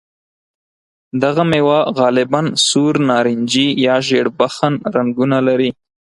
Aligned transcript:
دغه 1.23 1.43
مېوه 1.51 1.79
غالباً 1.97 2.41
سور، 2.67 2.95
نارنجي 3.09 3.67
یا 3.85 3.95
ژېړ 4.07 4.25
بخن 4.39 4.73
رنګونه 4.95 5.37
لري. 5.47 5.69